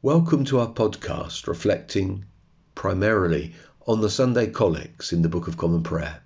Welcome 0.00 0.44
to 0.44 0.60
our 0.60 0.68
podcast 0.68 1.48
reflecting 1.48 2.26
primarily 2.76 3.54
on 3.84 4.00
the 4.00 4.08
Sunday 4.08 4.46
collects 4.46 5.12
in 5.12 5.22
the 5.22 5.28
Book 5.28 5.48
of 5.48 5.56
Common 5.56 5.82
Prayer. 5.82 6.22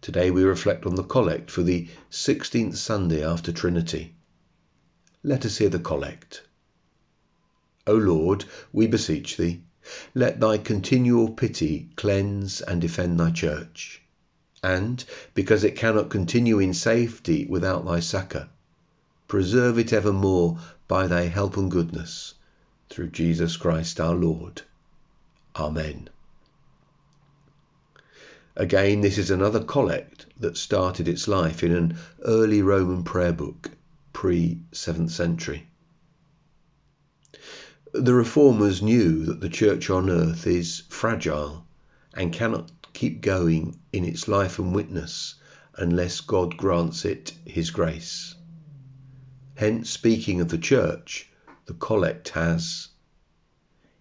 Today 0.00 0.32
we 0.32 0.42
reflect 0.42 0.84
on 0.84 0.96
the 0.96 1.04
collect 1.04 1.52
for 1.52 1.62
the 1.62 1.86
16th 2.10 2.74
Sunday 2.74 3.24
after 3.24 3.52
Trinity. 3.52 4.16
Let 5.22 5.46
us 5.46 5.58
hear 5.58 5.68
the 5.68 5.78
collect. 5.78 6.42
O 7.86 7.94
Lord, 7.94 8.44
we 8.72 8.88
beseech 8.88 9.36
thee, 9.36 9.62
let 10.12 10.40
thy 10.40 10.58
continual 10.58 11.30
pity 11.30 11.90
cleanse 11.94 12.60
and 12.60 12.80
defend 12.80 13.20
thy 13.20 13.30
church. 13.30 14.02
And, 14.64 15.04
because 15.34 15.62
it 15.62 15.76
cannot 15.76 16.10
continue 16.10 16.58
in 16.58 16.74
safety 16.74 17.46
without 17.48 17.86
thy 17.86 18.00
succour, 18.00 18.48
preserve 19.32 19.78
it 19.78 19.94
evermore 19.94 20.58
by 20.86 21.06
thy 21.06 21.22
help 21.22 21.56
and 21.56 21.70
goodness, 21.70 22.34
through 22.90 23.08
Jesus 23.08 23.56
Christ 23.56 23.98
our 23.98 24.14
Lord. 24.14 24.60
Amen. 25.56 26.10
Again, 28.54 29.00
this 29.00 29.16
is 29.16 29.30
another 29.30 29.64
collect 29.64 30.26
that 30.38 30.58
started 30.58 31.08
its 31.08 31.28
life 31.28 31.62
in 31.62 31.74
an 31.74 31.96
early 32.26 32.60
Roman 32.60 33.04
prayer 33.04 33.32
book, 33.32 33.70
pre 34.12 34.60
7th 34.70 35.08
century. 35.08 35.66
The 37.94 38.12
reformers 38.12 38.82
knew 38.82 39.24
that 39.24 39.40
the 39.40 39.48
church 39.48 39.88
on 39.88 40.10
earth 40.10 40.46
is 40.46 40.82
fragile 40.90 41.64
and 42.12 42.34
cannot 42.34 42.70
keep 42.92 43.22
going 43.22 43.78
in 43.94 44.04
its 44.04 44.28
life 44.28 44.58
and 44.58 44.74
witness 44.74 45.36
unless 45.78 46.20
God 46.20 46.58
grants 46.58 47.06
it 47.06 47.32
his 47.46 47.70
grace. 47.70 48.34
Hence, 49.62 49.90
speaking 49.90 50.40
of 50.40 50.48
the 50.48 50.58
church, 50.58 51.30
the 51.66 51.74
collect 51.74 52.30
has, 52.30 52.88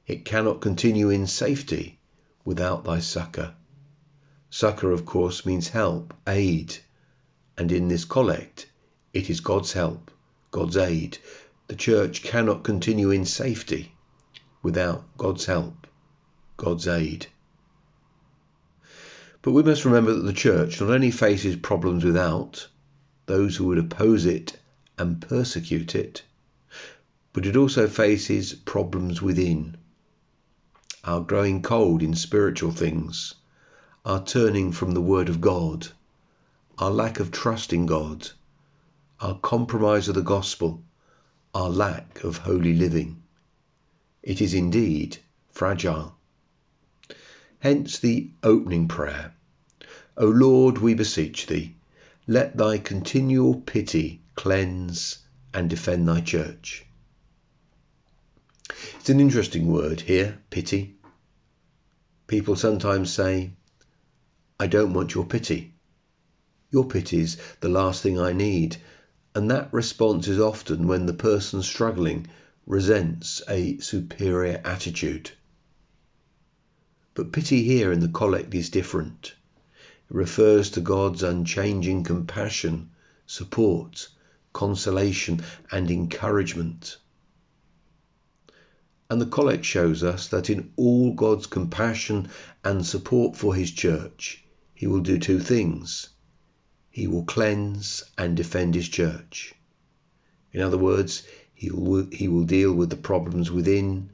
It 0.08 0.26
cannot 0.26 0.60
continue 0.60 1.12
in 1.12 1.28
safety 1.28 2.00
without 2.44 2.84
thy 2.84 2.98
succour. 2.98 3.54
Succour, 4.50 4.90
of 4.90 5.06
course, 5.06 5.46
means 5.46 5.68
help, 5.68 6.16
aid, 6.26 6.78
and 7.60 7.72
in 7.72 7.90
this 7.90 8.06
collect, 8.06 8.72
it 9.14 9.30
is 9.30 9.40
God's 9.40 9.74
help, 9.74 10.10
God's 10.50 10.78
aid. 10.78 11.20
The 11.68 11.76
church 11.76 12.24
cannot 12.24 12.64
continue 12.64 13.12
in 13.12 13.24
safety 13.26 13.94
without 14.64 15.16
God's 15.16 15.46
help, 15.46 15.86
God's 16.58 16.88
aid. 16.88 17.28
But 19.44 19.52
we 19.52 19.62
must 19.62 19.86
remember 19.86 20.16
that 20.16 20.26
the 20.26 20.34
church 20.34 20.82
not 20.82 20.90
only 20.90 21.12
faces 21.12 21.56
problems 21.56 22.04
without, 22.04 22.68
those 23.28 23.56
who 23.58 23.66
would 23.66 23.78
oppose 23.78 24.26
it 24.26 24.58
and 25.02 25.20
persecute 25.20 25.96
it, 25.96 26.22
but 27.34 27.48
it 27.48 27.56
also 27.56 27.88
faces 27.88 28.54
problems 28.54 29.20
within. 29.20 29.76
Our 31.04 31.22
growing 31.22 31.64
cold 31.64 32.04
in 32.04 32.14
spiritual 32.14 32.72
things, 32.72 33.34
our 34.06 34.24
turning 34.24 34.72
from 34.72 34.92
the 34.92 35.02
Word 35.02 35.28
of 35.28 35.42
God, 35.42 35.88
our 36.78 36.92
lack 36.92 37.20
of 37.20 37.32
trust 37.32 37.74
in 37.74 37.88
God, 37.88 38.30
our 39.20 39.40
compromise 39.40 40.08
of 40.08 40.14
the 40.14 40.22
gospel, 40.22 40.84
our 41.56 41.70
lack 41.72 42.24
of 42.24 42.38
holy 42.38 42.76
living. 42.76 43.24
It 44.22 44.40
is 44.40 44.54
indeed 44.54 45.18
fragile. 45.50 46.16
Hence 47.58 47.98
the 47.98 48.30
opening 48.44 48.88
prayer. 48.88 49.34
O 50.16 50.28
Lord, 50.28 50.78
we 50.78 50.94
beseech 50.94 51.48
thee, 51.48 51.76
let 52.28 52.56
thy 52.56 52.78
continual 52.78 53.56
pity 53.62 54.21
cleanse, 54.36 55.20
and 55.54 55.70
defend 55.70 56.08
thy 56.08 56.22
church. 56.22 56.86
It's 59.00 59.10
an 59.10 59.20
interesting 59.20 59.68
word 59.68 60.02
here, 60.02 60.40
pity. 60.50 60.96
People 62.28 62.56
sometimes 62.56 63.12
say, 63.12 63.52
I 64.60 64.68
don't 64.68 64.94
want 64.94 65.14
your 65.14 65.26
pity. 65.26 65.74
Your 66.72 66.86
pity's 66.86 67.38
the 67.60 67.70
last 67.70 68.02
thing 68.02 68.20
I 68.20 68.32
need. 68.32 68.78
And 69.36 69.52
that 69.52 69.74
response 69.74 70.28
is 70.28 70.40
often 70.40 70.88
when 70.88 71.06
the 71.06 71.14
person 71.14 71.62
struggling 71.64 72.28
resents 72.66 73.42
a 73.50 73.78
superior 73.80 74.62
attitude. 74.64 75.32
But 77.14 77.34
pity 77.34 77.64
here 77.64 77.92
in 77.92 78.00
the 78.00 78.08
collect 78.08 78.54
is 78.54 78.70
different. 78.70 79.34
It 80.10 80.16
refers 80.16 80.70
to 80.72 80.82
God's 80.82 81.24
unchanging 81.24 82.04
compassion, 82.04 82.92
support, 83.26 84.08
consolation, 84.54 85.42
and 85.72 85.90
encouragement. 85.90 86.98
And 89.10 89.20
the 89.20 89.26
collect 89.26 89.66
shows 89.66 90.04
us 90.04 90.28
that 90.30 90.50
in 90.50 90.72
all 90.78 91.14
God's 91.14 91.46
compassion 91.48 92.30
and 92.64 92.86
support 92.86 93.36
for 93.36 93.54
his 93.54 93.72
church, 93.72 94.44
he 94.74 94.88
will 94.88 95.02
do 95.02 95.20
two 95.20 95.40
things. 95.40 96.10
He 96.90 97.08
will 97.08 97.26
cleanse 97.26 98.04
and 98.18 98.38
defend 98.38 98.76
his 98.76 98.88
church. 98.88 99.54
In 100.54 100.62
other 100.62 100.78
words, 100.78 101.24
he 101.54 101.70
will, 101.70 102.08
he 102.12 102.28
will 102.28 102.46
deal 102.46 102.74
with 102.74 102.90
the 102.90 102.96
problems 102.96 103.52
within 103.52 104.10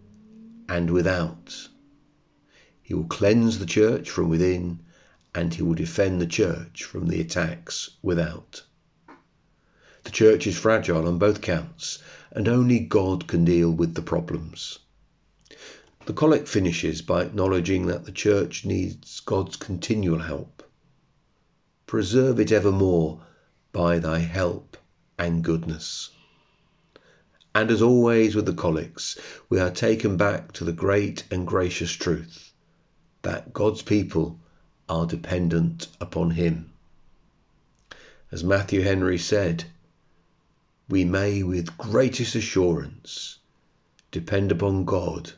and 0.68 0.90
without. 0.92 1.70
He 2.82 2.94
will 2.94 3.06
cleanse 3.06 3.60
the 3.60 3.66
church 3.66 4.10
from 4.10 4.30
within 4.30 4.80
and 5.34 5.54
he 5.54 5.62
will 5.62 5.76
defend 5.76 6.20
the 6.20 6.28
church 6.28 6.84
from 6.84 7.08
the 7.08 7.22
attacks 7.22 7.92
without. 8.02 8.64
The 10.08 10.14
church 10.14 10.48
is 10.48 10.58
fragile 10.58 11.06
on 11.06 11.18
both 11.18 11.42
counts, 11.42 12.00
and 12.32 12.48
only 12.48 12.80
God 12.80 13.28
can 13.28 13.44
deal 13.44 13.70
with 13.70 13.94
the 13.94 14.02
problems. 14.02 14.80
The 16.06 16.14
collect 16.14 16.48
finishes 16.48 17.02
by 17.02 17.24
acknowledging 17.24 17.88
that 17.88 18.06
the 18.06 18.14
church 18.14 18.64
needs 18.64 19.20
God's 19.20 19.58
continual 19.58 20.20
help. 20.20 20.64
Preserve 21.88 22.40
it 22.40 22.54
evermore 22.54 23.20
by 23.74 24.00
thy 24.00 24.20
help 24.20 24.78
and 25.20 25.44
goodness. 25.44 26.10
And 27.54 27.70
as 27.70 27.82
always 27.82 28.34
with 28.34 28.46
the 28.46 28.54
collects, 28.54 29.20
we 29.50 29.60
are 29.60 29.70
taken 29.70 30.16
back 30.16 30.54
to 30.54 30.64
the 30.64 30.72
great 30.72 31.26
and 31.30 31.46
gracious 31.46 31.92
truth 31.92 32.54
that 33.24 33.52
God's 33.52 33.82
people 33.82 34.40
are 34.88 35.06
dependent 35.06 35.90
upon 36.00 36.32
Him. 36.32 36.72
As 38.32 38.42
Matthew 38.42 38.84
Henry 38.84 39.18
said, 39.18 39.66
we 40.90 41.04
may 41.04 41.44
with 41.44 41.78
greatest 41.78 42.36
assurance 42.36 43.40
depend 44.12 44.52
upon 44.52 44.86
God 44.86 45.32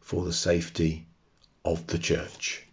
for 0.00 0.24
the 0.24 0.32
safety 0.32 1.06
of 1.64 1.86
the 1.88 1.98
church. 1.98 2.65